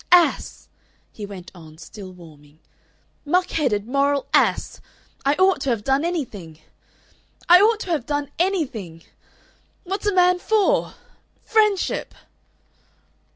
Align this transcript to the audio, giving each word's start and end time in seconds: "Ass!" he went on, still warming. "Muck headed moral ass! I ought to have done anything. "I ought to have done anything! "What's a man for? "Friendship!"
"Ass!" 0.11 0.67
he 1.11 1.27
went 1.27 1.51
on, 1.53 1.77
still 1.77 2.11
warming. 2.11 2.57
"Muck 3.23 3.51
headed 3.51 3.87
moral 3.87 4.25
ass! 4.33 4.81
I 5.25 5.35
ought 5.35 5.61
to 5.61 5.69
have 5.69 5.83
done 5.83 6.03
anything. 6.03 6.57
"I 7.47 7.61
ought 7.61 7.81
to 7.81 7.91
have 7.91 8.07
done 8.07 8.31
anything! 8.39 9.03
"What's 9.83 10.07
a 10.07 10.15
man 10.15 10.39
for? 10.39 10.95
"Friendship!" 11.45 12.15